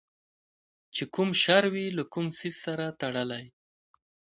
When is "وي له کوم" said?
1.73-2.25